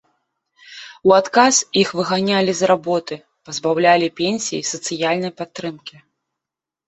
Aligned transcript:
У 1.09 1.11
адказ 1.17 1.55
іх 1.81 1.89
выганялі 1.99 2.51
з 2.59 2.69
работы, 2.71 3.15
пазбаўлялі 3.49 4.07
пенсій 4.21 4.59
і 4.61 4.67
сацыяльнай 4.71 5.31
падтрымкі. 5.43 5.95